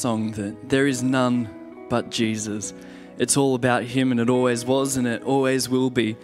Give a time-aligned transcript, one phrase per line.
[0.00, 2.72] song that there is none but Jesus.
[3.18, 6.16] It's all about Him, and it always was, and it always will be.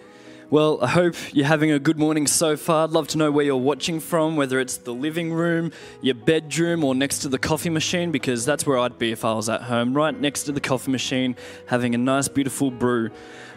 [0.49, 2.85] Well, I hope you're having a good morning so far.
[2.85, 6.85] I'd love to know where you're watching from, whether it's the living room, your bedroom,
[6.85, 9.63] or next to the coffee machine, because that's where I'd be if I was at
[9.63, 11.37] home, right next to the coffee machine,
[11.67, 13.11] having a nice, beautiful brew.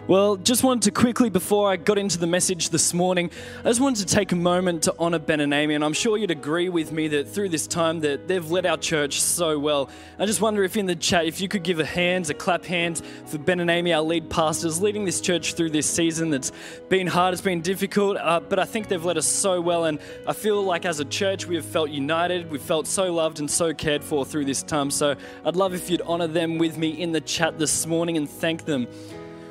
[0.09, 3.79] Well, just wanted to quickly, before I got into the message this morning, I just
[3.79, 6.67] wanted to take a moment to honor Ben and Amy, and I'm sure you'd agree
[6.67, 9.87] with me that through this time that they've led our church so well.
[10.17, 12.65] I just wonder if in the chat, if you could give a hand, a clap
[12.65, 16.51] hand for Ben and Amy, our lead pastors, leading this church through this season that's
[16.89, 19.99] been hard, it's been difficult, uh, but I think they've led us so well, and
[20.25, 23.51] I feel like as a church we have felt united, we've felt so loved and
[23.51, 24.89] so cared for through this time.
[24.89, 28.27] So I'd love if you'd honor them with me in the chat this morning and
[28.27, 28.87] thank them.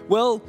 [0.09, 0.41] Well,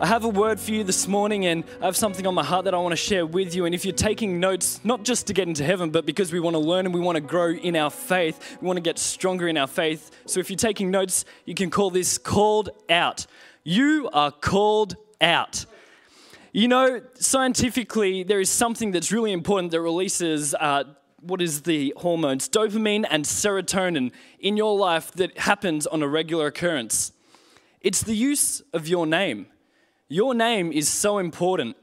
[0.00, 2.66] I have a word for you this morning, and I have something on my heart
[2.66, 3.64] that I want to share with you.
[3.64, 6.54] And if you're taking notes, not just to get into heaven, but because we want
[6.54, 9.48] to learn and we want to grow in our faith, we want to get stronger
[9.48, 10.12] in our faith.
[10.26, 13.26] So if you're taking notes, you can call this called out.
[13.64, 15.66] You are called out.
[16.52, 20.54] You know, scientifically, there is something that's really important that releases.
[20.54, 20.84] Uh,
[21.22, 26.46] what is the hormones, dopamine and serotonin in your life that happens on a regular
[26.46, 27.10] occurrence?
[27.80, 29.46] It's the use of your name.
[30.08, 31.76] Your name is so important.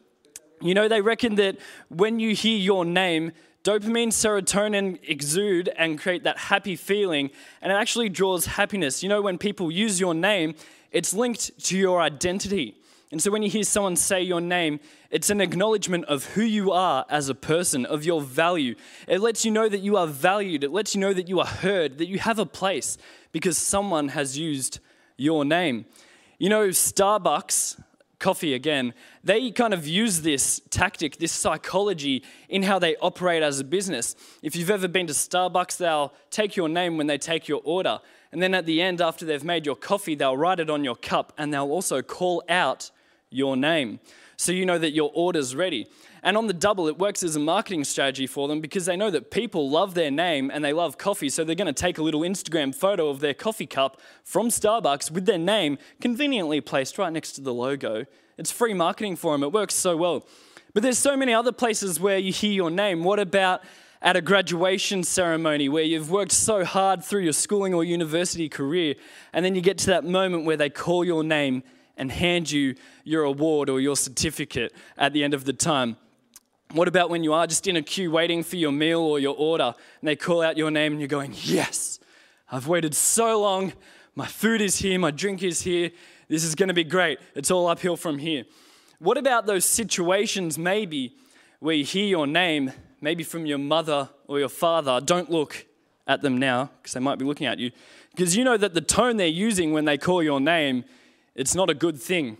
[0.62, 1.58] You know, they reckon that
[1.90, 3.32] when you hear your name,
[3.64, 7.30] dopamine, serotonin exude and create that happy feeling,
[7.62, 9.04] and it actually draws happiness.
[9.04, 10.56] You know, when people use your name,
[10.92, 12.76] it's linked to your identity.
[13.12, 14.80] And so when you hear someone say your name,
[15.12, 18.76] it's an acknowledgement of who you are as a person, of your value.
[19.08, 21.46] It lets you know that you are valued, it lets you know that you are
[21.46, 22.98] heard, that you have a place
[23.32, 24.80] because someone has used
[25.18, 25.86] your name.
[26.38, 27.82] You know, Starbucks
[28.20, 28.94] coffee again,
[29.24, 34.16] they kind of use this tactic, this psychology in how they operate as a business.
[34.42, 38.00] If you've ever been to Starbucks, they'll take your name when they take your order.
[38.32, 40.96] And then at the end, after they've made your coffee, they'll write it on your
[40.96, 42.92] cup and they'll also call out
[43.30, 44.00] your name
[44.38, 45.88] so you know that your order's ready.
[46.26, 49.12] And on the double, it works as a marketing strategy for them because they know
[49.12, 51.30] that people love their name and they love coffee.
[51.30, 55.12] So they're going to take a little Instagram photo of their coffee cup from Starbucks
[55.12, 58.08] with their name conveniently placed right next to the logo.
[58.40, 59.44] It's free marketing for them.
[59.44, 60.26] It works so well.
[60.74, 63.04] But there's so many other places where you hear your name.
[63.04, 63.62] What about
[64.02, 68.96] at a graduation ceremony where you've worked so hard through your schooling or university career,
[69.32, 71.62] and then you get to that moment where they call your name
[71.98, 75.98] and hand you your award or your certificate at the end of the time?
[76.76, 79.34] What about when you are just in a queue waiting for your meal or your
[79.38, 82.02] order and they call out your name and you're going, Yes,
[82.52, 83.72] I've waited so long.
[84.14, 85.92] My food is here, my drink is here.
[86.28, 87.20] This is going to be great.
[87.34, 88.44] It's all uphill from here.
[89.00, 91.16] What about those situations, maybe,
[91.62, 95.00] where you hear your name, maybe from your mother or your father?
[95.00, 95.66] Don't look
[96.08, 97.72] at them now because they might be looking at you.
[98.12, 100.84] Because you know that the tone they're using when they call your name,
[101.36, 102.38] it's not a good thing.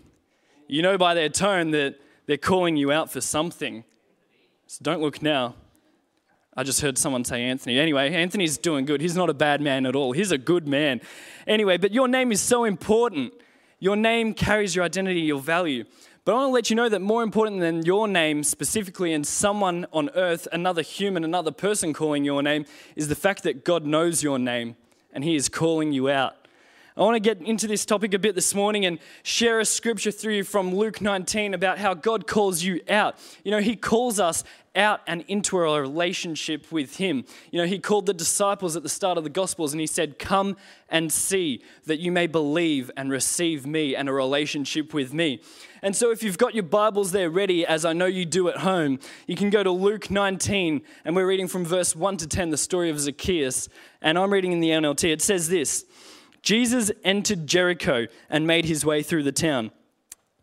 [0.68, 3.84] You know by their tone that they're calling you out for something.
[4.66, 5.54] So don't look now.
[6.56, 7.78] I just heard someone say Anthony.
[7.78, 9.00] Anyway, Anthony's doing good.
[9.00, 10.12] He's not a bad man at all.
[10.12, 11.00] He's a good man.
[11.46, 13.34] Anyway, but your name is so important.
[13.78, 15.84] Your name carries your identity, your value.
[16.24, 19.24] But I want to let you know that more important than your name specifically and
[19.24, 22.64] someone on earth, another human, another person calling your name,
[22.96, 24.76] is the fact that God knows your name
[25.12, 26.45] and He is calling you out.
[26.98, 30.10] I want to get into this topic a bit this morning and share a scripture
[30.10, 33.18] through you from Luke 19 about how God calls you out.
[33.44, 37.26] You know, He calls us out and into a relationship with Him.
[37.50, 40.18] You know, He called the disciples at the start of the Gospels and He said,
[40.18, 40.56] Come
[40.88, 45.42] and see that you may believe and receive me and a relationship with me.
[45.82, 48.56] And so, if you've got your Bibles there ready, as I know you do at
[48.56, 52.48] home, you can go to Luke 19 and we're reading from verse 1 to 10
[52.48, 53.68] the story of Zacchaeus.
[54.00, 55.12] And I'm reading in the NLT.
[55.12, 55.84] It says this.
[56.46, 59.72] Jesus entered Jericho and made his way through the town.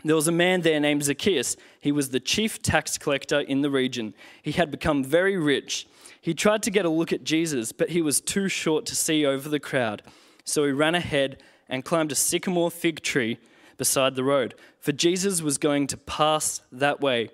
[0.03, 1.55] There was a man there named Zacchaeus.
[1.79, 4.13] He was the chief tax collector in the region.
[4.41, 5.88] He had become very rich.
[6.19, 9.25] He tried to get a look at Jesus, but he was too short to see
[9.25, 10.01] over the crowd.
[10.44, 13.38] So he ran ahead and climbed a sycamore fig tree
[13.77, 17.29] beside the road, for Jesus was going to pass that way.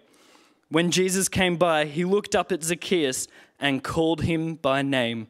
[0.70, 3.28] When Jesus came by, he looked up at Zacchaeus
[3.60, 5.28] and called him by name.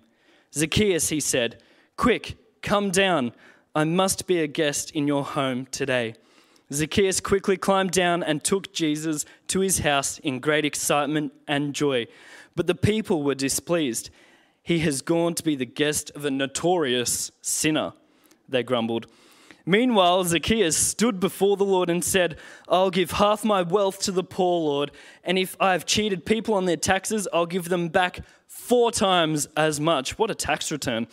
[0.54, 1.64] Zacchaeus, he said,
[1.96, 3.34] Quick, Come down.
[3.76, 6.16] I must be a guest in your home today.
[6.72, 12.08] Zacchaeus quickly climbed down and took Jesus to his house in great excitement and joy.
[12.56, 14.10] But the people were displeased.
[14.62, 17.94] He has gone to be the guest of a notorious sinner,
[18.48, 19.08] they grumbled.
[19.66, 24.24] Meanwhile, Zacchaeus stood before the Lord and said, I'll give half my wealth to the
[24.24, 24.92] poor, Lord,
[25.24, 29.80] and if I've cheated people on their taxes, I'll give them back four times as
[29.80, 30.18] much.
[30.18, 31.08] What a tax return.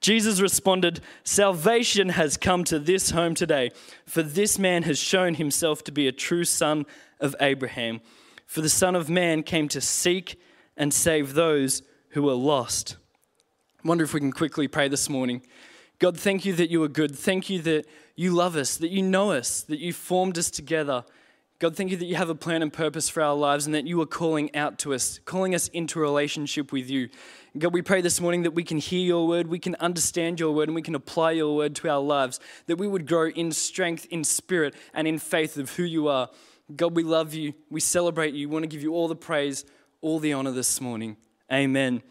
[0.00, 3.70] Jesus responded, Salvation has come to this home today,
[4.06, 6.86] for this man has shown himself to be a true son
[7.20, 8.00] of Abraham.
[8.46, 10.40] For the Son of Man came to seek
[10.76, 12.96] and save those who were lost.
[13.84, 15.42] I wonder if we can quickly pray this morning.
[15.98, 17.14] God, thank you that you are good.
[17.16, 17.86] Thank you that
[18.16, 21.04] you love us, that you know us, that you formed us together.
[21.58, 23.86] God, thank you that you have a plan and purpose for our lives and that
[23.86, 27.08] you are calling out to us, calling us into relationship with you.
[27.58, 30.52] God, we pray this morning that we can hear your word, we can understand your
[30.52, 33.50] word, and we can apply your word to our lives, that we would grow in
[33.50, 36.28] strength, in spirit, and in faith of who you are.
[36.76, 37.54] God, we love you.
[37.70, 38.48] We celebrate you.
[38.48, 39.64] We want to give you all the praise,
[40.02, 41.16] all the honor this morning.
[41.52, 42.02] Amen.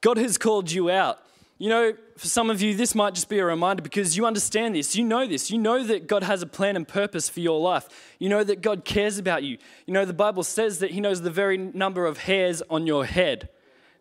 [0.00, 1.20] God has called you out.
[1.56, 4.74] You know, for some of you, this might just be a reminder because you understand
[4.74, 4.94] this.
[4.94, 5.50] You know this.
[5.50, 7.88] You know that God has a plan and purpose for your life.
[8.18, 9.58] You know that God cares about you.
[9.86, 13.04] You know, the Bible says that He knows the very number of hairs on your
[13.06, 13.48] head.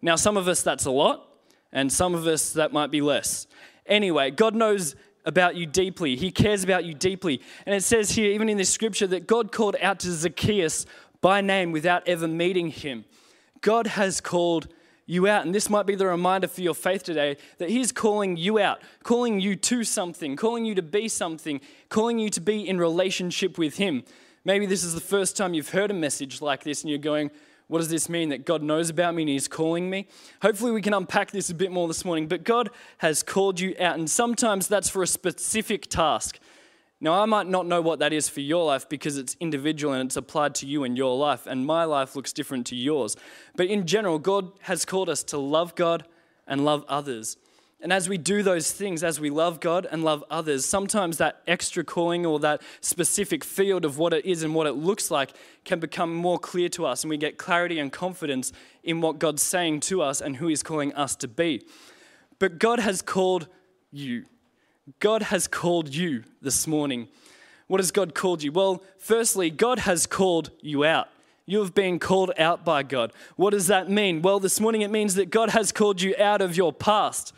[0.02, 1.28] Now, some of us, that's a lot,
[1.72, 3.48] and some of us, that might be less.
[3.86, 4.96] Anyway, God knows
[5.26, 6.16] about you deeply.
[6.16, 7.42] He cares about you deeply.
[7.66, 10.86] And it says here, even in this scripture, that God called out to Zacchaeus
[11.22, 13.06] by name without ever meeting him.
[13.62, 14.68] God has called
[15.08, 15.46] you out.
[15.46, 18.82] And this might be the reminder for your faith today that He's calling you out,
[19.04, 23.58] calling you to something, calling you to be something, calling you to be in relationship
[23.58, 24.04] with Him.
[24.46, 27.32] Maybe this is the first time you've heard a message like this and you're going,
[27.68, 28.30] what does this mean?
[28.30, 30.08] That God knows about me and He's calling me?
[30.42, 32.28] Hopefully, we can unpack this a bit more this morning.
[32.28, 32.70] But God
[33.00, 36.40] has called you out, and sometimes that's for a specific task.
[37.00, 40.08] Now, I might not know what that is for your life because it's individual and
[40.08, 43.16] it's applied to you and your life, and my life looks different to yours.
[43.56, 46.06] But in general, God has called us to love God
[46.48, 47.38] and love others.
[47.80, 51.42] And as we do those things, as we love God and love others, sometimes that
[51.46, 55.32] extra calling or that specific field of what it is and what it looks like
[55.64, 58.52] can become more clear to us, and we get clarity and confidence
[58.84, 61.64] in what God's saying to us and who He's calling us to be.
[62.40, 63.48] But God has called
[63.92, 64.26] you.
[65.00, 67.08] God has called you this morning.
[67.68, 68.52] What has God called you?
[68.52, 71.10] Well, firstly, God has called you out.
[71.46, 73.14] You have been called out by God.
[73.36, 74.22] What does that mean?
[74.22, 77.34] Well, this morning it means that God has called you out of your past.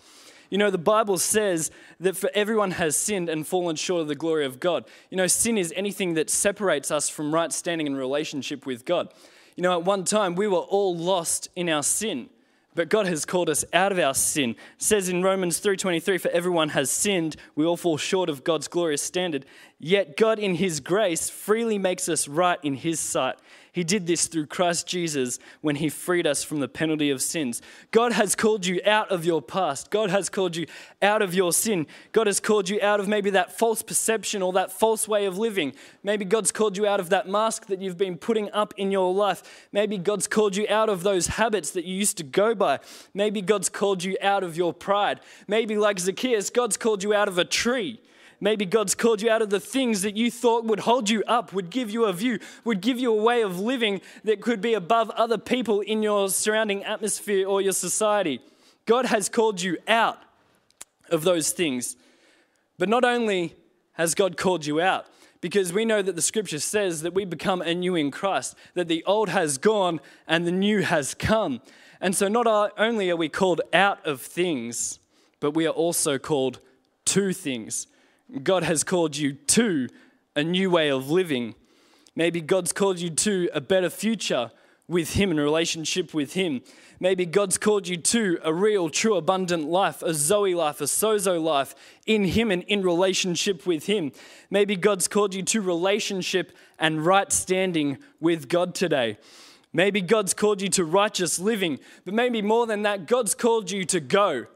[0.49, 4.15] You know, the Bible says that for everyone has sinned and fallen short of the
[4.15, 4.85] glory of God.
[5.09, 9.13] You know, sin is anything that separates us from right standing in relationship with God.
[9.55, 12.29] You know, at one time we were all lost in our sin
[12.79, 14.51] but God has called us out of our sin.
[14.51, 18.69] It says in Romans 3:23 for everyone has sinned, we all fall short of God's
[18.69, 19.45] glorious standard.
[19.79, 23.35] Yet God in his grace freely makes us right in his sight.
[23.71, 27.61] He did this through Christ Jesus when He freed us from the penalty of sins.
[27.91, 29.91] God has called you out of your past.
[29.91, 30.65] God has called you
[31.01, 31.87] out of your sin.
[32.11, 35.37] God has called you out of maybe that false perception or that false way of
[35.37, 35.73] living.
[36.03, 39.13] Maybe God's called you out of that mask that you've been putting up in your
[39.13, 39.67] life.
[39.71, 42.79] Maybe God's called you out of those habits that you used to go by.
[43.13, 45.19] Maybe God's called you out of your pride.
[45.47, 48.01] Maybe, like Zacchaeus, God's called you out of a tree.
[48.41, 51.51] Maybe God's called you out of the things that you thought would hold you up,
[51.51, 54.73] would give you a view, would give you a way of living that could be
[54.73, 58.39] above other people in your surrounding atmosphere or your society.
[58.85, 60.19] God has called you out
[61.09, 61.97] of those things.
[62.77, 63.55] But not only
[63.93, 65.05] has God called you out,
[65.41, 69.03] because we know that the scripture says that we become anew in Christ, that the
[69.05, 71.61] old has gone and the new has come.
[72.01, 74.99] And so not only are we called out of things,
[75.39, 76.59] but we are also called
[77.05, 77.87] to things.
[78.43, 79.87] God has called you to
[80.35, 81.55] a new way of living.
[82.15, 84.51] Maybe God's called you to a better future
[84.87, 86.61] with Him, and a relationship with Him.
[86.99, 91.41] Maybe God's called you to a real, true, abundant life, a Zoe life, a sozo
[91.41, 94.11] life in Him and in relationship with Him.
[94.49, 99.17] Maybe God's called you to relationship and right standing with God today.
[99.71, 103.85] Maybe God's called you to righteous living, but maybe more than that, God's called you
[103.85, 104.47] to go.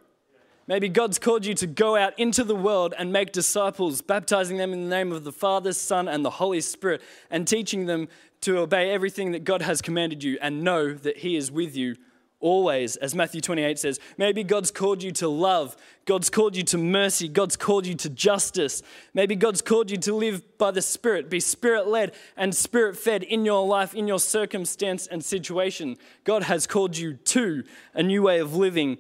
[0.66, 4.72] Maybe God's called you to go out into the world and make disciples, baptizing them
[4.72, 8.08] in the name of the Father, Son, and the Holy Spirit, and teaching them
[8.42, 11.96] to obey everything that God has commanded you and know that He is with you
[12.44, 12.98] always.
[12.98, 17.30] As Matthew 28 says, maybe God's called you to love, God's called you to mercy,
[17.30, 18.84] God's called you to justice.
[19.14, 23.24] Maybe God's called you to live by the Spirit, be Spirit led and Spirit fed
[23.24, 25.98] in your life, in your circumstance and situation.
[26.26, 28.98] God has called you to a new way of living.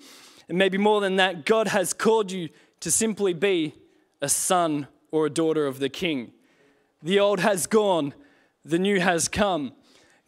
[0.49, 3.75] And maybe more than that, God has called you to simply be
[4.21, 6.31] a son or a daughter of the King.
[7.01, 8.13] The old has gone,
[8.63, 9.73] the new has come.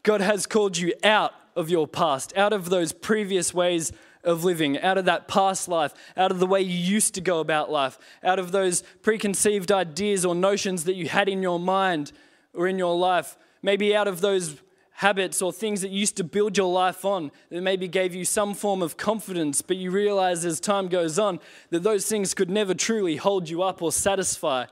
[0.03, 3.91] God has called you out of your past, out of those previous ways
[4.23, 7.39] of living, out of that past life, out of the way you used to go
[7.39, 12.11] about life, out of those preconceived ideas or notions that you had in your mind
[12.53, 14.61] or in your life, maybe out of those
[14.95, 18.53] habits or things that used to build your life on that maybe gave you some
[18.53, 22.73] form of confidence, but you realize as time goes on that those things could never
[22.73, 24.65] truly hold you up or satisfy.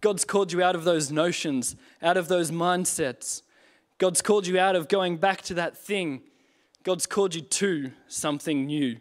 [0.00, 3.42] God's called you out of those notions, out of those mindsets.
[3.98, 6.22] God's called you out of going back to that thing
[6.84, 8.98] God's called you to something new.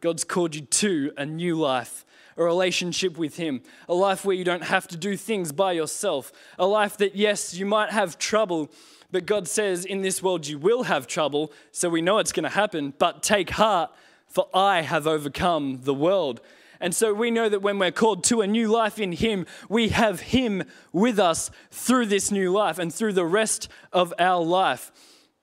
[0.00, 2.04] God's called you to a new life,
[2.36, 6.32] a relationship with Him, a life where you don't have to do things by yourself,
[6.58, 8.68] a life that, yes, you might have trouble,
[9.12, 12.44] but God says in this world you will have trouble, so we know it's going
[12.44, 13.90] to happen, but take heart,
[14.26, 16.40] for I have overcome the world.
[16.80, 19.90] And so we know that when we're called to a new life in Him, we
[19.90, 24.90] have Him with us through this new life and through the rest of our life.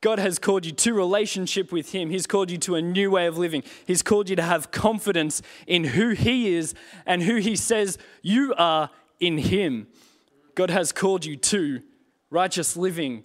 [0.02, 2.10] God has called you to relationship with Him.
[2.10, 3.64] He's called you to a new way of living.
[3.86, 6.74] He's called you to have confidence in who He is
[7.06, 9.88] and who He says you are in Him.
[10.56, 11.82] God has called you to
[12.32, 13.24] righteous living.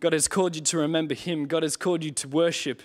[0.00, 1.46] God has called you to remember Him.
[1.46, 2.82] God has called you to worship.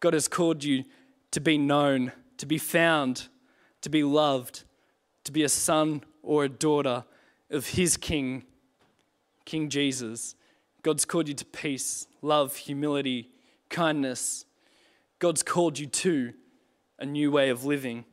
[0.00, 0.84] God has called you
[1.30, 3.28] to be known, to be found,
[3.82, 4.64] to be loved,
[5.24, 7.04] to be a son or a daughter
[7.50, 8.44] of His King,
[9.44, 10.34] King Jesus.
[10.82, 13.28] God's called you to peace, love, humility,
[13.68, 14.46] kindness.
[15.18, 16.32] God's called you to
[16.98, 18.04] a new way of living.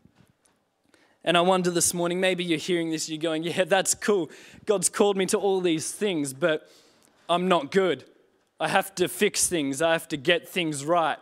[1.24, 4.30] And I wonder this morning, maybe you're hearing this, you're going, yeah, that's cool.
[4.66, 6.70] God's called me to all these things, but
[7.30, 8.04] I'm not good.
[8.60, 11.18] I have to fix things, I have to get things right.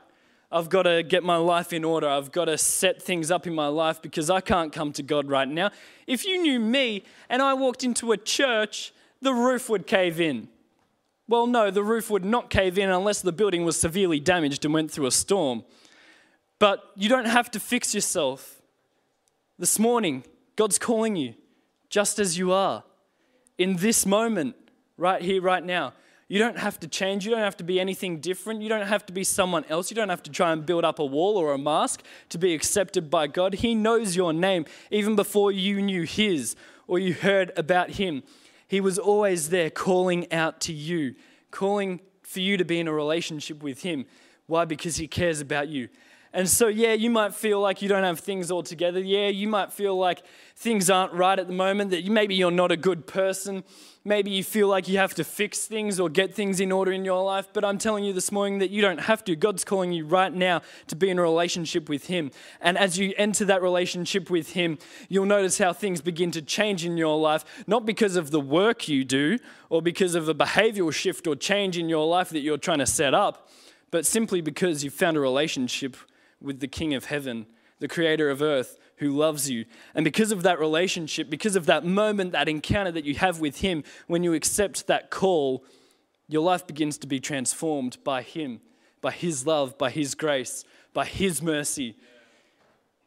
[0.52, 2.10] I've got to get my life in order.
[2.10, 5.30] I've got to set things up in my life because I can't come to God
[5.30, 5.72] right now.
[6.08, 10.50] If you knew me and I walked into a church, the roof would cave in.
[11.30, 14.74] Well, no, the roof would not cave in unless the building was severely damaged and
[14.74, 15.64] went through a storm.
[16.60, 18.62] But you don't have to fix yourself.
[19.58, 20.26] This morning,
[20.58, 21.36] God's calling you
[21.90, 22.84] just as you are
[23.58, 24.56] in this moment,
[24.98, 25.94] right here, right now.
[26.32, 27.26] You don't have to change.
[27.26, 28.62] You don't have to be anything different.
[28.62, 29.92] You don't have to be someone else.
[29.92, 32.54] You don't have to try and build up a wall or a mask to be
[32.54, 33.56] accepted by God.
[33.56, 36.56] He knows your name even before you knew His
[36.88, 38.24] or you heard about Him.
[38.66, 41.16] He was always there calling out to you,
[41.52, 44.06] calling for you to be in a relationship with Him.
[44.48, 44.64] Why?
[44.64, 45.90] Because He cares about you.
[46.34, 49.02] And so, yeah, you might feel like you don't have things all together.
[49.02, 50.24] Yeah, you might feel like
[50.56, 53.64] things aren't right at the moment, that maybe you're not a good person.
[54.06, 57.04] Maybe you feel like you have to fix things or get things in order in
[57.04, 59.36] your life, but I'm telling you this morning that you don't have to.
[59.36, 62.32] God's calling you right now to be in a relationship with Him.
[62.62, 66.86] And as you enter that relationship with Him, you'll notice how things begin to change
[66.86, 69.38] in your life, not because of the work you do
[69.70, 72.88] or because of a behavioral shift or change in your life that you're trying to
[72.88, 73.50] set up,
[73.92, 75.96] but simply because you've found a relationship
[76.42, 77.46] with the King of heaven,
[77.80, 79.66] the creator of earth, who loves you.
[79.96, 83.62] And because of that relationship, because of that moment, that encounter that you have with
[83.62, 85.66] Him, when you accept that call,
[86.28, 88.62] your life begins to be transformed by Him,
[89.02, 91.96] by His love, by His grace, by His mercy.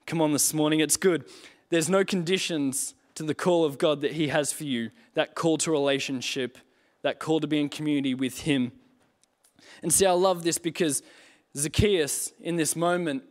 [0.07, 1.25] Come on, this morning, it's good.
[1.71, 5.59] There's no conditions to the call of God that He has for you that call
[5.59, 6.59] to relationship,
[7.03, 8.73] that call to be in community with Him.
[9.83, 11.03] And see, I love this because
[11.57, 13.23] Zacchaeus, in this moment,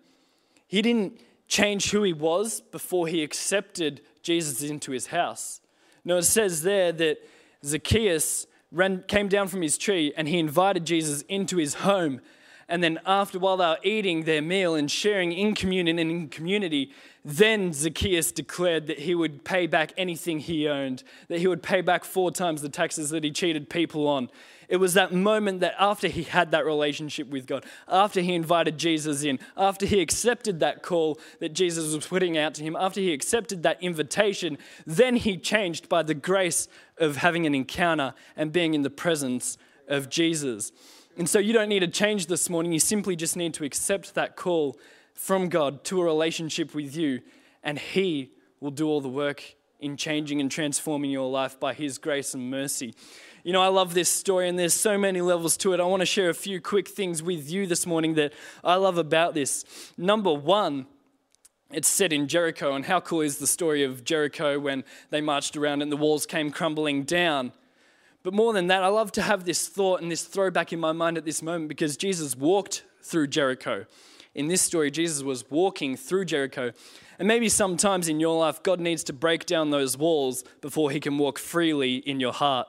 [0.68, 5.62] he didn't change who he was before he accepted Jesus into his house.
[6.06, 7.18] No, it says there that
[7.64, 12.22] Zacchaeus ran, came down from his tree and he invited Jesus into his home.
[12.70, 16.30] And then, after while they were eating their meal and sharing in communion and in
[16.30, 16.92] community,
[17.26, 21.82] then Zacchaeus declared that he would pay back anything he owned, that he would pay
[21.82, 24.30] back four times the taxes that he cheated people on,
[24.68, 28.78] it was that moment that after he had that relationship with God, after he invited
[28.78, 33.00] Jesus in, after he accepted that call that Jesus was putting out to him, after
[33.00, 38.52] he accepted that invitation, then he changed by the grace of having an encounter and
[38.52, 40.72] being in the presence of Jesus.
[41.18, 44.16] And so you don't need to change this morning, you simply just need to accept
[44.16, 44.78] that call
[45.14, 47.22] from God to a relationship with you,
[47.64, 51.98] and He will do all the work in changing and transforming your life by His
[51.98, 52.94] grace and mercy.
[53.44, 55.80] You know, I love this story, and there's so many levels to it.
[55.80, 58.98] I want to share a few quick things with you this morning that I love
[58.98, 59.66] about this.
[59.98, 60.88] Number one,
[61.70, 65.58] it's set in Jericho, and how cool is the story of Jericho when they marched
[65.58, 67.52] around and the walls came crumbling down?
[68.24, 70.94] But more than that, I love to have this thought and this throwback in my
[70.94, 73.86] mind at this moment because Jesus walked through Jericho.
[74.36, 76.72] In this story, Jesus was walking through Jericho.
[77.20, 81.00] And maybe sometimes in your life, God needs to break down those walls before he
[81.00, 82.68] can walk freely in your heart.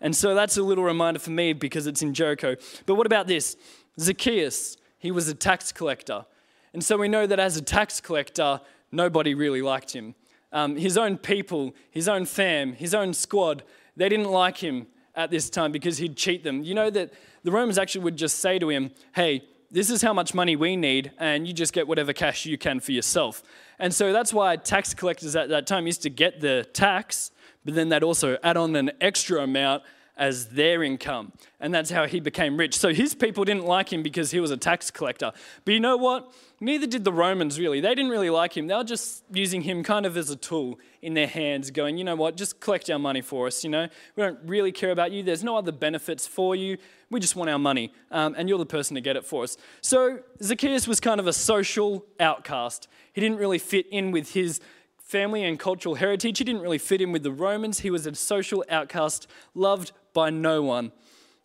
[0.00, 2.56] And so that's a little reminder for me because it's in Jericho.
[2.86, 3.56] But what about this?
[4.00, 6.24] Zacchaeus, he was a tax collector.
[6.72, 10.14] And so we know that as a tax collector, nobody really liked him.
[10.52, 13.62] Um, his own people, his own fam, his own squad,
[13.96, 16.62] they didn't like him at this time because he'd cheat them.
[16.62, 19.44] You know that the Romans actually would just say to him, Hey,
[19.74, 22.78] this is how much money we need, and you just get whatever cash you can
[22.78, 23.42] for yourself.
[23.80, 27.32] And so that's why tax collectors at that time used to get the tax,
[27.64, 29.82] but then they'd also add on an extra amount
[30.16, 31.32] as their income.
[31.58, 32.76] And that's how he became rich.
[32.76, 35.32] So his people didn't like him because he was a tax collector.
[35.64, 36.32] But you know what?
[36.60, 37.80] Neither did the Romans really.
[37.80, 38.68] They didn't really like him.
[38.68, 42.04] They were just using him kind of as a tool in their hands, going, you
[42.04, 43.88] know what, just collect our money for us, you know?
[44.14, 45.24] We don't really care about you.
[45.24, 46.78] There's no other benefits for you.
[47.14, 47.92] We just want our money.
[48.10, 49.56] Um, and you're the person to get it for us.
[49.82, 52.88] So Zacchaeus was kind of a social outcast.
[53.12, 54.60] He didn't really fit in with his
[54.98, 56.38] family and cultural heritage.
[56.38, 57.78] He didn't really fit in with the Romans.
[57.78, 60.90] He was a social outcast, loved by no one.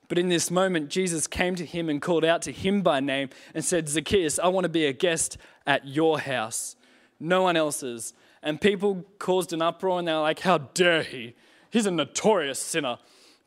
[0.08, 3.30] But in this moment, Jesus came to him and called out to him by name
[3.54, 6.78] and said, Zacchaeus, I want to be a guest at your house,
[7.20, 8.16] no one else's.
[8.42, 11.36] And people caused an uproar and they were like, How dare he?
[11.70, 12.98] He's a notorious sinner.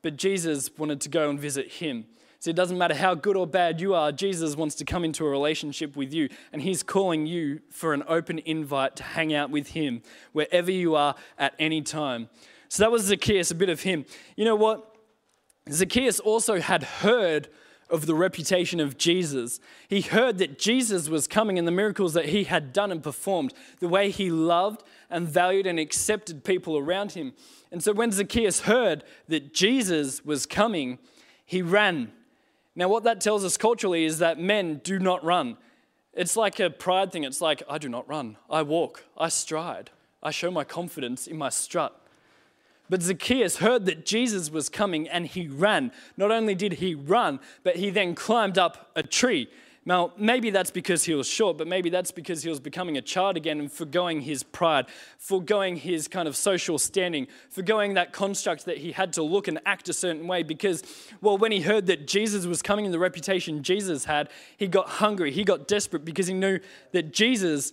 [0.03, 2.07] But Jesus wanted to go and visit him.
[2.41, 5.25] So it doesn't matter how good or bad you are, Jesus wants to come into
[5.25, 6.29] a relationship with you.
[6.53, 10.97] And he's calling you for an open invite to hang out with him wherever you
[10.97, 12.29] are at any time.
[12.69, 14.05] So that was Zacchaeus, a bit of him.
[14.35, 14.93] You know what?
[15.71, 17.49] Zacchaeus also had heard
[17.93, 19.61] of the reputation of Jesus.
[19.87, 23.55] He heard that Jesus was coming and the miracles that he had done and performed,
[23.79, 27.35] the way he loved and valued and accepted people around him.
[27.71, 30.99] And so when Zacchaeus heard that Jesus was coming,
[31.45, 32.11] he ran
[32.75, 35.59] now, what that tells us culturally is that men do not run.
[36.15, 37.25] It's like a pride thing.
[37.25, 38.37] It's like, I do not run.
[38.49, 39.05] I walk.
[39.17, 39.91] I stride.
[40.23, 41.99] I show my confidence in my strut.
[42.93, 45.93] But Zacchaeus heard that Jesus was coming and he ran.
[46.19, 49.49] Not only did he run, but he then climbed up a tree.
[49.87, 53.01] Now, maybe that's because he was short, but maybe that's because he was becoming a
[53.01, 58.67] child again and foregoing his pride, foregoing his kind of social standing, foregoing that construct
[58.67, 60.43] that he had to look and act a certain way.
[60.43, 60.83] Because,
[61.23, 64.87] well, when he heard that Jesus was coming and the reputation Jesus had, he got
[64.87, 67.73] hungry, he got desperate because he knew that Jesus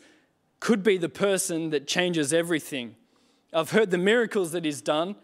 [0.61, 2.95] could be the person that changes everything.
[3.53, 5.15] I've heard the miracles that he's done,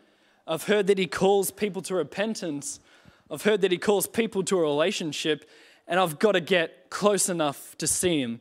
[0.47, 2.79] I've heard that he calls people to repentance,
[3.29, 5.49] I've heard that he calls people to a relationship
[5.87, 8.39] and I've got to get close enough to see him.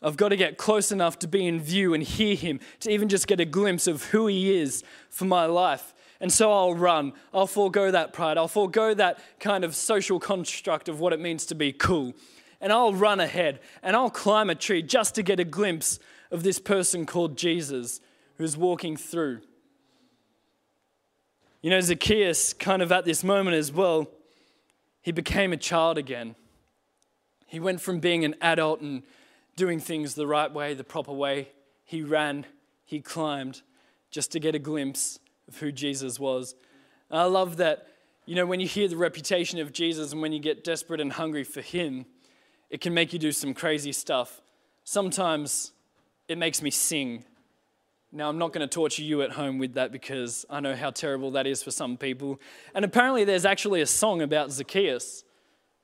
[0.00, 3.08] I've got to get close enough to be in view and hear him, to even
[3.08, 5.92] just get a glimpse of who he is for my life.
[6.20, 7.12] And so I'll run.
[7.34, 8.38] I'll forego that pride.
[8.38, 12.14] I'll forego that kind of social construct of what it means to be cool.
[12.60, 15.98] And I'll run ahead and I'll climb a tree just to get a glimpse
[16.30, 18.00] of this person called Jesus
[18.38, 19.40] who's walking through.
[21.60, 24.08] You know, Zacchaeus, kind of at this moment as well,
[25.02, 26.36] he became a child again.
[27.46, 29.02] He went from being an adult and
[29.56, 31.48] doing things the right way, the proper way.
[31.84, 32.46] He ran,
[32.84, 33.62] he climbed
[34.10, 36.54] just to get a glimpse of who Jesus was.
[37.10, 37.88] And I love that,
[38.24, 41.12] you know, when you hear the reputation of Jesus and when you get desperate and
[41.12, 42.06] hungry for him,
[42.70, 44.40] it can make you do some crazy stuff.
[44.84, 45.72] Sometimes
[46.28, 47.24] it makes me sing.
[48.10, 50.90] Now, I'm not going to torture you at home with that because I know how
[50.90, 52.40] terrible that is for some people.
[52.74, 55.24] And apparently, there's actually a song about Zacchaeus.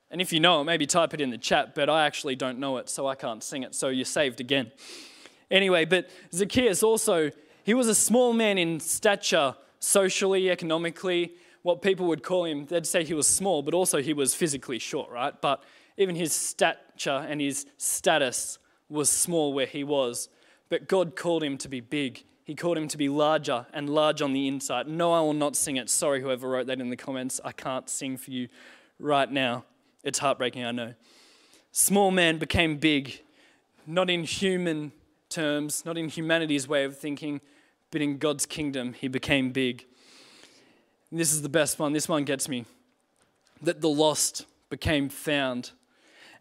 [0.09, 2.57] And if you know it, maybe type it in the chat, but I actually don't
[2.57, 4.71] know it, so I can't sing it, so you're saved again.
[5.51, 7.29] Anyway, but Zacchaeus also,
[7.63, 12.85] he was a small man in stature, socially, economically, what people would call him, they'd
[12.85, 15.33] say he was small, but also he was physically short, right?
[15.41, 15.63] But
[15.97, 20.29] even his stature and his status was small where he was.
[20.69, 22.23] But God called him to be big.
[22.43, 24.87] He called him to be larger and large on the inside.
[24.87, 25.89] No, I will not sing it.
[25.89, 27.41] Sorry, whoever wrote that in the comments.
[27.43, 28.47] I can't sing for you
[28.99, 29.65] right now.
[30.03, 30.93] It's heartbreaking, I know.
[31.71, 33.21] Small man became big,
[33.87, 34.91] not in human
[35.29, 37.41] terms, not in humanity's way of thinking,
[37.91, 39.85] but in God's kingdom, he became big.
[41.11, 41.93] And this is the best one.
[41.93, 42.65] This one gets me.
[43.61, 45.71] That the lost became found.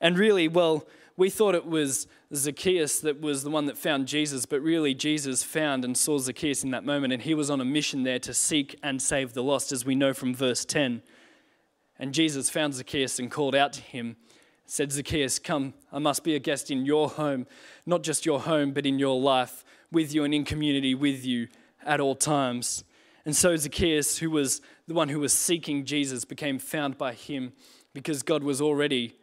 [0.01, 4.47] And really, well, we thought it was Zacchaeus that was the one that found Jesus,
[4.47, 7.64] but really, Jesus found and saw Zacchaeus in that moment, and he was on a
[7.64, 11.03] mission there to seek and save the lost, as we know from verse 10.
[11.99, 14.16] And Jesus found Zacchaeus and called out to him,
[14.66, 17.47] said, Zacchaeus, come, I must be a guest in your home,
[17.87, 21.49] not just your home, but in your life, with you and in community with you
[21.85, 22.85] at all times.
[23.25, 27.53] And so Zacchaeus, who was the one who was seeking Jesus, became found by him
[27.92, 29.16] because God was already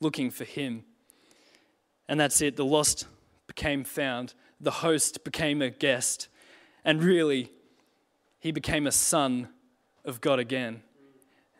[0.00, 0.84] looking for him.
[2.10, 2.56] And that's it.
[2.56, 3.06] The lost
[3.46, 6.26] became found, the host became a guest,
[6.84, 7.52] and really,
[8.40, 9.48] he became a son
[10.04, 10.82] of God again.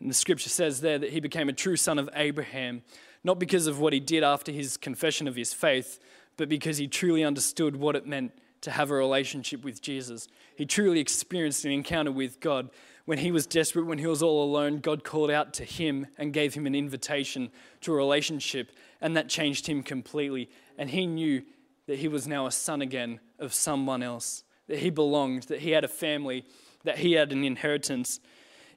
[0.00, 2.82] And the scripture says there that he became a true son of Abraham,
[3.22, 6.00] not because of what he did after his confession of his faith,
[6.36, 8.32] but because he truly understood what it meant
[8.62, 10.26] to have a relationship with Jesus.
[10.56, 12.70] He truly experienced an encounter with God.
[13.04, 16.32] When he was desperate, when he was all alone, God called out to him and
[16.32, 17.50] gave him an invitation
[17.82, 20.50] to a relationship, and that changed him completely.
[20.78, 21.42] And he knew
[21.86, 25.70] that he was now a son again of someone else, that he belonged, that he
[25.70, 26.44] had a family,
[26.84, 28.20] that he had an inheritance.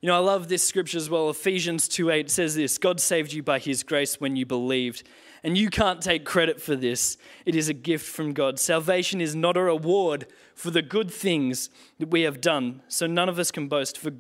[0.01, 1.29] You know, I love this scripture as well.
[1.29, 5.03] Ephesians 2 8 says this God saved you by his grace when you believed.
[5.45, 7.17] And you can't take credit for this.
[7.45, 8.59] It is a gift from God.
[8.59, 12.81] Salvation is not a reward for the good things that we have done.
[12.87, 14.11] So none of us can boast, for,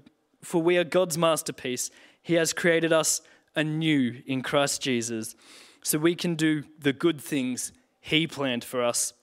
[0.41, 1.89] for we are God's masterpiece.
[2.21, 3.21] He has created us
[3.55, 5.35] anew in Christ Jesus.
[5.83, 9.13] So we can do the good things He planned for us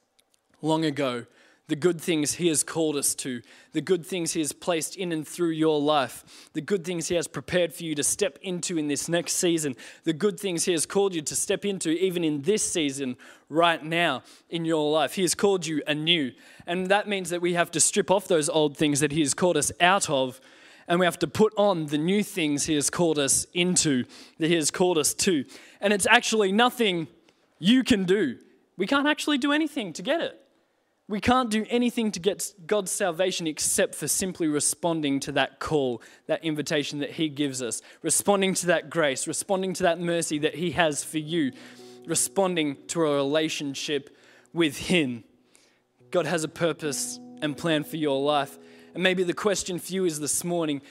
[0.63, 1.27] long ago
[1.71, 3.41] the good things He has called us to,
[3.73, 7.15] the good things He has placed in and through your life, the good things He
[7.15, 10.73] has prepared for you to step into in this next season, the good things He
[10.73, 13.17] has called you to step into even in this season
[13.49, 15.15] right now in your life.
[15.15, 16.33] He has called you anew.
[16.67, 19.33] And that means that we have to strip off those old things that He has
[19.33, 20.41] called us out of.
[20.91, 24.05] And we have to put on the new things He has called us into,
[24.39, 25.45] that He has called us to.
[25.81, 27.07] And it's actually nothing
[27.61, 28.39] you can do.
[28.77, 30.41] We can't actually do anything to get it.
[31.07, 36.03] We can't do anything to get God's salvation except for simply responding to that call,
[36.27, 40.57] that invitation that He gives us, responding to that grace, responding to that mercy that
[40.57, 41.53] He has for you,
[42.05, 44.17] responding to a relationship
[44.53, 45.23] with Him.
[46.11, 48.59] God has a purpose and plan for your life.
[48.95, 50.83] And maybe the question for you is this morning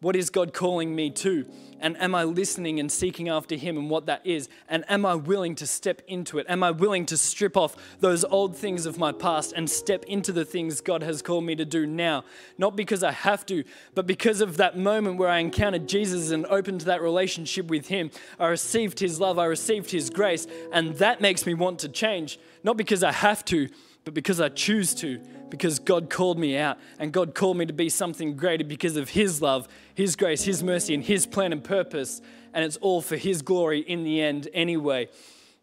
[0.00, 1.46] what is God calling me to?
[1.80, 4.48] And am I listening and seeking after Him and what that is?
[4.68, 6.46] And am I willing to step into it?
[6.50, 10.32] Am I willing to strip off those old things of my past and step into
[10.32, 12.24] the things God has called me to do now?
[12.58, 13.64] Not because I have to,
[13.94, 18.10] but because of that moment where I encountered Jesus and opened that relationship with Him.
[18.38, 22.38] I received His love, I received His grace, and that makes me want to change.
[22.62, 23.70] Not because I have to,
[24.06, 25.18] but because I choose to,
[25.50, 29.08] because God called me out and God called me to be something greater because of
[29.08, 29.66] His love,
[29.96, 32.22] His grace, His mercy, and His plan and purpose.
[32.54, 35.08] And it's all for His glory in the end, anyway.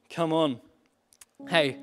[0.10, 0.60] Come on.
[1.48, 1.78] Hey,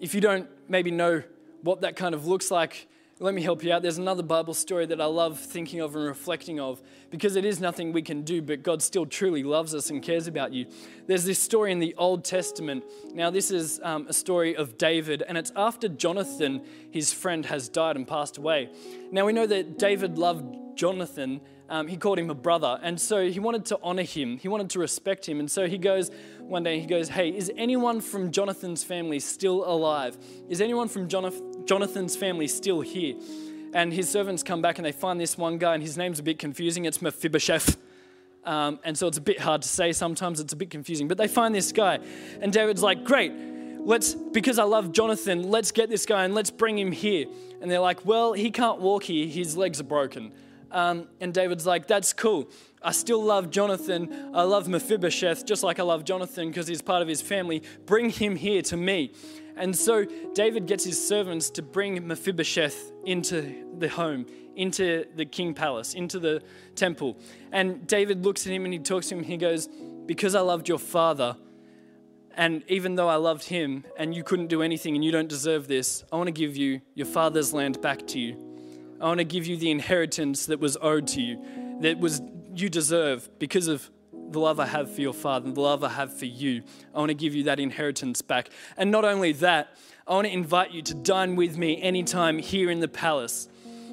[0.00, 1.22] if you don't maybe know
[1.60, 3.80] what that kind of looks like, let me help you out.
[3.80, 7.60] There's another Bible story that I love thinking of and reflecting of because it is
[7.60, 10.66] nothing we can do, but God still truly loves us and cares about you.
[11.06, 12.84] There's this story in the Old Testament.
[13.14, 17.70] Now, this is um, a story of David, and it's after Jonathan, his friend, has
[17.70, 18.68] died and passed away.
[19.10, 21.40] Now, we know that David loved Jonathan.
[21.70, 24.36] Um, he called him a brother, and so he wanted to honor him.
[24.36, 26.78] He wanted to respect him, and so he goes one day.
[26.78, 30.16] He goes, "Hey, is anyone from Jonathan's family still alive?
[30.48, 31.08] Is anyone from
[31.66, 33.16] Jonathan's family's still here?"
[33.74, 36.22] And his servants come back and they find this one guy, and his name's a
[36.22, 36.84] bit confusing.
[36.86, 37.76] It's Mephibosheth.
[38.46, 41.08] Um, and so it's a bit hard to say sometimes, it's a bit confusing.
[41.08, 41.98] But they find this guy,
[42.40, 43.32] and David's like, Great,
[43.80, 47.26] let's, because I love Jonathan, let's get this guy and let's bring him here.
[47.60, 50.32] And they're like, Well, he can't walk here, his legs are broken.
[50.70, 52.48] Um, and David's like, That's cool.
[52.80, 54.30] I still love Jonathan.
[54.32, 57.64] I love Mephibosheth, just like I love Jonathan because he's part of his family.
[57.84, 59.12] Bring him here to me.
[59.56, 65.54] And so David gets his servants to bring Mephibosheth into the home, into the king
[65.54, 66.42] palace, into the
[66.74, 67.16] temple.
[67.52, 69.24] And David looks at him and he talks to him.
[69.24, 69.68] He goes,
[70.06, 71.36] Because I loved your father,
[72.36, 75.68] and even though I loved him and you couldn't do anything and you don't deserve
[75.68, 78.36] this, I want to give you your father's land back to you.
[79.00, 81.42] I want to give you the inheritance that was owed to you,
[81.80, 82.20] that was
[82.54, 83.90] you deserve because of
[84.32, 86.62] the love I have for your father, and the love I have for you.
[86.94, 88.50] I want to give you that inheritance back.
[88.76, 89.68] And not only that,
[90.06, 93.48] I want to invite you to dine with me anytime here in the palace.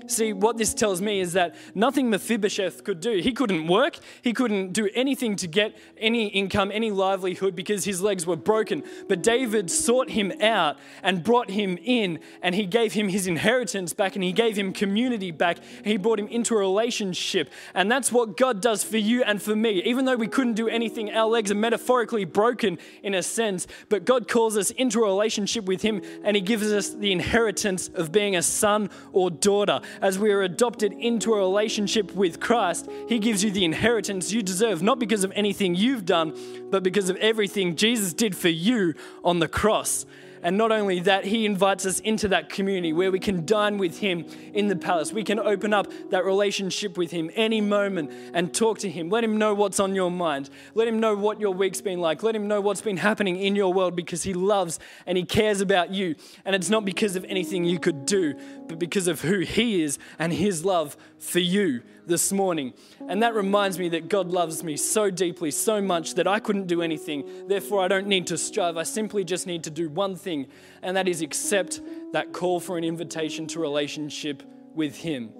[0.07, 3.19] See, what this tells me is that nothing Mephibosheth could do.
[3.19, 8.01] He couldn't work, he couldn't do anything to get any income, any livelihood because his
[8.01, 8.83] legs were broken.
[9.07, 13.93] But David sought him out and brought him in, and he gave him his inheritance
[13.93, 17.49] back, and he gave him community back, he brought him into a relationship.
[17.73, 19.81] And that's what God does for you and for me.
[19.83, 24.05] Even though we couldn't do anything, our legs are metaphorically broken in a sense, but
[24.05, 28.11] God calls us into a relationship with him, and he gives us the inheritance of
[28.11, 33.19] being a son or daughter as we are adopted into a relationship with Christ, He
[33.19, 36.33] gives you the inheritance you deserve, not because of anything you've done,
[36.69, 40.05] but because of everything Jesus did for you on the cross.
[40.43, 43.99] And not only that, He invites us into that community where we can dine with
[43.99, 45.11] Him in the palace.
[45.11, 49.09] We can open up that relationship with Him any moment and talk to Him.
[49.09, 50.49] Let Him know what's on your mind.
[50.75, 52.23] Let Him know what your week's been like.
[52.23, 55.61] Let Him know what's been happening in your world because He loves and He cares
[55.61, 56.15] about you.
[56.45, 58.35] And it's not because of anything you could do,
[58.67, 62.73] but because of who He is and His love for you this morning.
[63.07, 66.67] And that reminds me that God loves me so deeply, so much that I couldn't
[66.67, 67.47] do anything.
[67.47, 68.77] Therefore, I don't need to strive.
[68.77, 70.32] I simply just need to do one thing,
[70.81, 74.43] and that is accept that call for an invitation to relationship
[74.75, 75.31] with Him.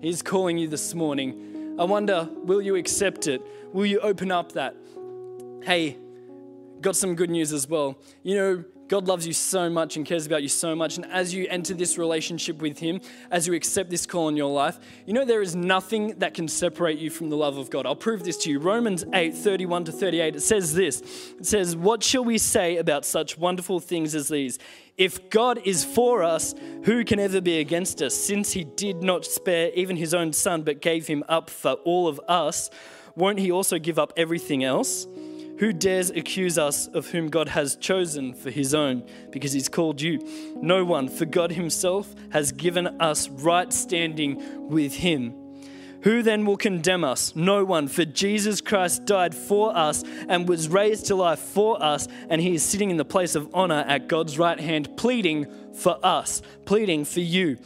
[0.00, 1.76] He's calling you this morning.
[1.78, 3.42] I wonder, will you accept it?
[3.72, 4.74] Will you open up that?
[5.62, 5.98] Hey,
[6.80, 7.98] got some good news as well.
[8.22, 10.96] You know, God loves you so much and cares about you so much.
[10.96, 13.00] And as you enter this relationship with Him,
[13.30, 16.48] as you accept this call in your life, you know there is nothing that can
[16.48, 17.86] separate you from the love of God.
[17.86, 18.58] I'll prove this to you.
[18.58, 21.02] Romans 8 31 to 38, it says this
[21.38, 24.58] It says, What shall we say about such wonderful things as these?
[24.98, 28.16] If God is for us, who can ever be against us?
[28.16, 32.08] Since He did not spare even His own Son, but gave Him up for all
[32.08, 32.70] of us,
[33.14, 35.06] won't He also give up everything else?
[35.60, 40.00] Who dares accuse us of whom God has chosen for his own, because he's called
[40.00, 40.26] you?
[40.56, 45.34] No one, for God himself has given us right standing with him.
[46.02, 47.36] Who then will condemn us?
[47.36, 52.08] No one, for Jesus Christ died for us and was raised to life for us,
[52.30, 55.98] and he is sitting in the place of honor at God's right hand, pleading for
[56.02, 57.58] us, pleading for you.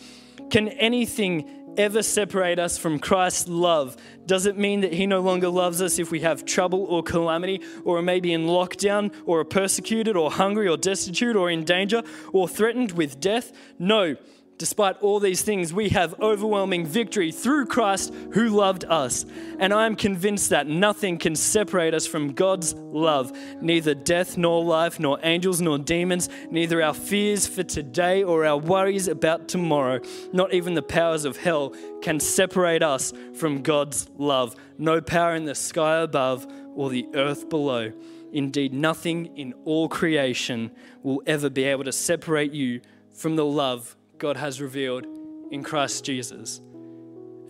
[0.50, 3.96] Can anything ever separate us from Christ's love?
[4.26, 7.60] Does it mean that He no longer loves us if we have trouble or calamity,
[7.84, 12.48] or maybe in lockdown, or are persecuted, or hungry, or destitute, or in danger, or
[12.48, 13.52] threatened with death?
[13.78, 14.16] No.
[14.56, 19.26] Despite all these things, we have overwhelming victory through Christ who loved us.
[19.58, 23.32] And I am convinced that nothing can separate us from God's love.
[23.60, 28.56] Neither death nor life, nor angels nor demons, neither our fears for today or our
[28.56, 30.00] worries about tomorrow,
[30.32, 34.54] not even the powers of hell can separate us from God's love.
[34.78, 37.92] No power in the sky above or the earth below.
[38.32, 40.70] Indeed, nothing in all creation
[41.02, 45.06] will ever be able to separate you from the love God has revealed
[45.50, 46.58] in Christ Jesus.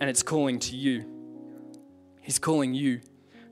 [0.01, 1.05] And it's calling to you.
[2.19, 2.99] He's calling you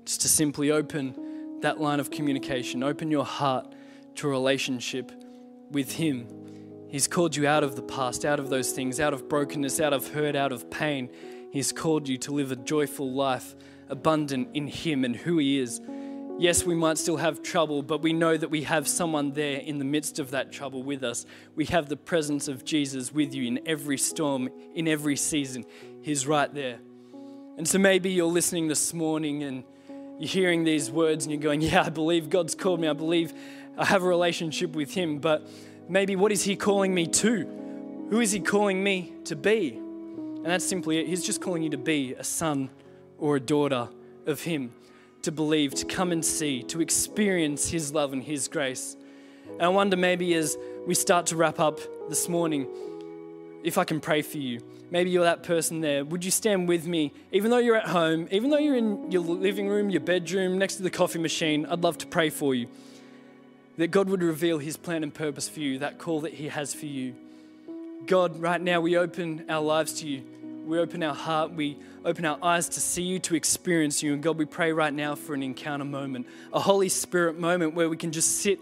[0.03, 3.75] just to simply open that line of communication, open your heart
[4.15, 5.09] to a relationship
[5.71, 6.27] with Him.
[6.89, 9.93] He's called you out of the past, out of those things, out of brokenness, out
[9.93, 11.09] of hurt, out of pain.
[11.49, 13.55] He's called you to live a joyful life,
[13.87, 15.79] abundant in Him and who He is.
[16.39, 19.77] Yes, we might still have trouble, but we know that we have someone there in
[19.77, 21.27] the midst of that trouble with us.
[21.55, 25.63] We have the presence of Jesus with you in every storm, in every season.
[26.01, 26.79] He's right there.
[27.55, 29.63] And so maybe you're listening this morning and
[30.17, 32.87] you're hearing these words and you're going, Yeah, I believe God's called me.
[32.87, 33.31] I believe
[33.77, 35.19] I have a relationship with Him.
[35.19, 35.47] But
[35.87, 38.07] maybe what is He calling me to?
[38.09, 39.75] Who is He calling me to be?
[39.75, 41.07] And that's simply it.
[41.07, 42.71] He's just calling you to be a son
[43.19, 43.89] or a daughter
[44.25, 44.73] of Him
[45.23, 48.95] to believe, to come and see, to experience His love and His grace.
[49.53, 52.67] And I wonder maybe as we start to wrap up this morning,
[53.63, 54.61] if I can pray for you.
[54.91, 56.05] Maybe you're that person there.
[56.05, 57.13] Would you stand with me?
[57.31, 60.75] Even though you're at home, even though you're in your living room, your bedroom, next
[60.75, 62.67] to the coffee machine, I'd love to pray for you.
[63.77, 66.73] That God would reveal His plan and purpose for you, that call that He has
[66.73, 67.15] for you.
[68.05, 70.23] God, right now we open our lives to you.
[70.65, 74.13] We open our heart, we open our eyes to see you, to experience you.
[74.13, 77.89] And God, we pray right now for an encounter moment, a Holy Spirit moment where
[77.89, 78.59] we can just sit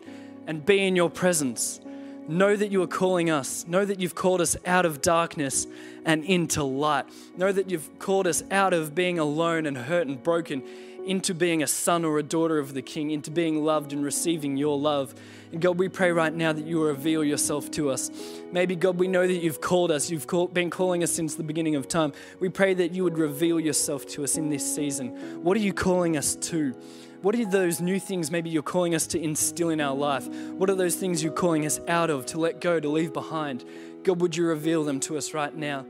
[0.48, 1.80] and be in your presence.
[2.28, 3.68] Know that you are calling us.
[3.68, 5.68] Know that you've called us out of darkness
[6.06, 7.06] and into light.
[7.38, 10.64] Know that you've called us out of being alone and hurt and broken
[11.06, 14.58] into being a son or a daughter of the King, into being loved and receiving
[14.58, 15.14] your love.
[15.52, 18.10] And God, we pray right now that you reveal yourself to us.
[18.52, 20.10] Maybe, God, we know that you've called us.
[20.10, 22.14] You've call, been calling us since the beginning of time.
[22.40, 25.44] We pray that you would reveal yourself to us in this season.
[25.44, 26.74] What are you calling us to?
[27.22, 30.28] What are those new things maybe you're calling us to instill in our life?
[30.28, 33.64] What are those things you're calling us out of, to let go, to leave behind?
[34.04, 35.86] God, would you reveal them to us right now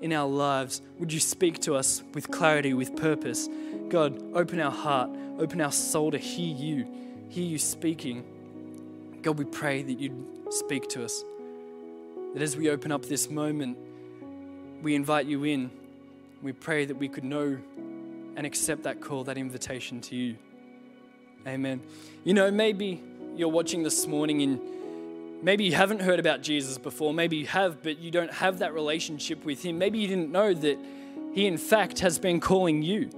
[0.00, 0.82] in our lives?
[0.98, 3.48] Would you speak to us with clarity, with purpose?
[3.88, 6.86] God, open our heart, open our soul to hear you,
[7.28, 8.24] hear you speaking.
[9.22, 11.24] God, we pray that you'd speak to us.
[12.34, 13.78] That as we open up this moment,
[14.82, 15.70] we invite you in.
[16.42, 17.58] We pray that we could know
[18.36, 20.36] and accept that call, that invitation to you.
[21.46, 21.80] Amen.
[22.24, 23.02] You know, maybe
[23.36, 24.60] you're watching this morning and
[25.44, 27.12] maybe you haven't heard about Jesus before.
[27.12, 29.78] Maybe you have, but you don't have that relationship with Him.
[29.78, 30.78] Maybe you didn't know that
[31.34, 33.10] He, in fact, has been calling you.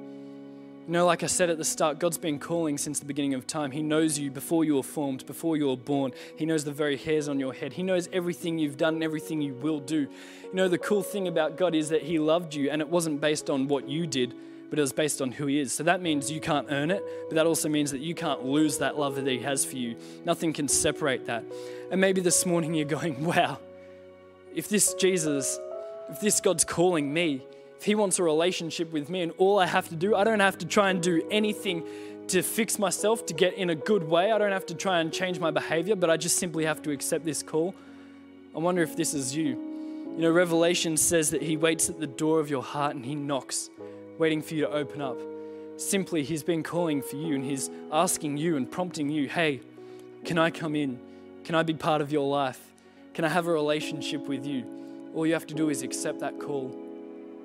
[0.87, 3.47] You know, like I said at the start, God's been calling since the beginning of
[3.47, 3.71] time.
[3.71, 6.12] He knows you before you were formed, before you were born.
[6.37, 7.73] He knows the very hairs on your head.
[7.73, 10.01] He knows everything you've done and everything you will do.
[10.01, 13.21] You know, the cool thing about God is that He loved you, and it wasn't
[13.21, 14.35] based on what you did,
[14.70, 15.72] but it was based on who He is.
[15.72, 18.79] So that means you can't earn it, but that also means that you can't lose
[18.79, 19.96] that love that He has for you.
[20.24, 21.44] Nothing can separate that.
[21.90, 23.59] And maybe this morning you're going, wow,
[24.55, 25.59] if this Jesus,
[26.09, 27.42] if this God's calling me,
[27.79, 30.40] if He wants a relationship with me and all I have to do, I don't
[30.40, 31.85] have to try and do anything
[32.29, 34.33] to fix myself to get in a good way.
[34.33, 36.90] I don't have to try and change my behavior, but I just simply have to
[36.90, 37.74] accept this call.
[38.55, 39.48] I wonder if this is you.
[40.16, 43.14] You know, Revelation says that He waits at the door of your heart and He
[43.14, 43.70] knocks,
[44.18, 45.18] waiting for you to open up.
[45.76, 49.61] Simply, He's been calling for you and He's asking you and prompting you hey,
[50.24, 50.98] can I come in?
[51.44, 52.61] Can I be part of your life?
[53.14, 54.64] Can I have a relationship with you?
[55.14, 56.76] All you have to do is accept that call.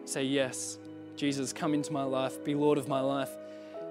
[0.05, 0.77] Say, Yes,
[1.15, 3.29] Jesus, come into my life, be Lord of my life.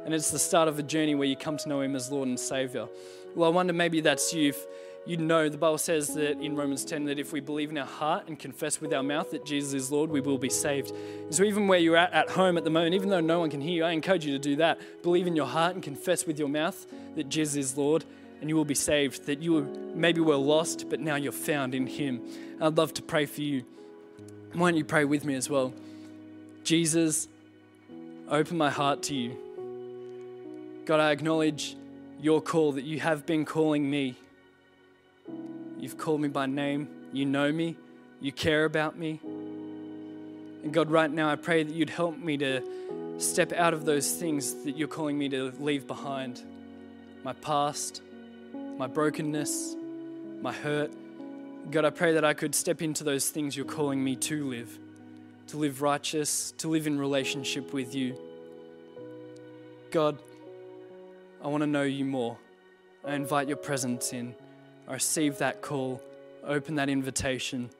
[0.04, 2.28] And it's the start of a journey where you come to know Him as Lord
[2.28, 2.88] and Savior.
[3.34, 4.48] Well, I wonder maybe that's you.
[4.48, 4.66] If
[5.06, 7.86] you know, the Bible says that in Romans 10 that if we believe in our
[7.86, 10.92] heart and confess with our mouth that Jesus is Lord, we will be saved.
[11.30, 13.60] So even where you're at at home at the moment, even though no one can
[13.60, 14.78] hear you, I encourage you to do that.
[15.02, 16.86] Believe in your heart and confess with your mouth
[17.16, 18.04] that Jesus is Lord
[18.40, 19.62] and you will be saved, that you
[19.94, 22.22] maybe were lost, but now you're found in Him.
[22.60, 23.64] I'd love to pray for you.
[24.52, 25.72] Why don't you pray with me as well?
[26.64, 27.28] Jesus,
[28.28, 29.36] open my heart to you.
[30.84, 31.76] God, I acknowledge
[32.20, 34.16] your call that you have been calling me.
[35.80, 36.88] You've called me by name.
[37.12, 37.76] You know me.
[38.20, 39.18] You care about me.
[40.62, 42.62] And God, right now, I pray that you'd help me to
[43.16, 46.42] step out of those things that you're calling me to leave behind
[47.24, 48.02] my past,
[48.76, 49.74] my brokenness,
[50.42, 50.92] my hurt.
[51.70, 54.78] God, I pray that I could step into those things you're calling me to live,
[55.46, 58.18] to live righteous, to live in relationship with you.
[59.90, 60.18] God,
[61.42, 62.36] I want to know you more.
[63.02, 64.34] I invite your presence in.
[64.90, 66.02] I receive that call,
[66.42, 67.70] open that invitation.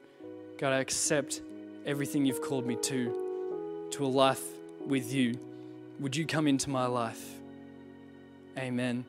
[0.57, 1.41] God, I accept
[1.85, 4.41] everything you've called me to, to a life
[4.85, 5.37] with you.
[5.99, 7.21] Would you come into my life?
[8.57, 9.03] Amen.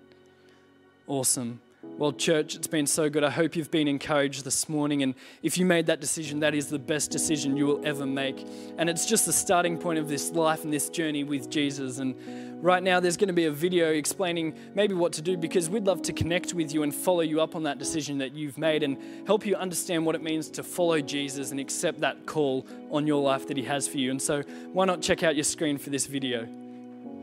[1.07, 1.61] Awesome.
[1.85, 3.23] Well, church, it's been so good.
[3.23, 5.05] I hope you've been encouraged this morning.
[5.05, 8.45] And if you made that decision, that is the best decision you will ever make.
[8.79, 11.99] And it's just the starting point of this life and this journey with Jesus.
[11.99, 12.17] And
[12.63, 15.85] right now, there's going to be a video explaining maybe what to do because we'd
[15.85, 18.83] love to connect with you and follow you up on that decision that you've made
[18.83, 18.97] and
[19.27, 23.21] help you understand what it means to follow Jesus and accept that call on your
[23.21, 24.11] life that He has for you.
[24.11, 26.49] And so, why not check out your screen for this video?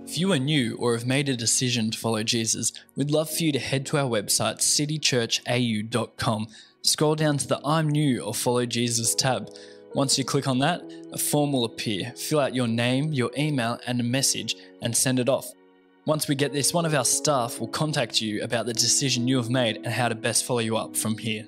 [0.06, 3.44] If you are new or have made a decision to follow Jesus, we'd love for
[3.44, 6.48] you to head to our website, citychurchau.com.
[6.82, 9.50] Scroll down to the I'm New or Follow Jesus tab.
[9.94, 12.12] Once you click on that, a form will appear.
[12.16, 15.52] Fill out your name, your email, and a message and send it off.
[16.06, 19.38] Once we get this, one of our staff will contact you about the decision you
[19.38, 21.46] have made and how to best follow you up from here.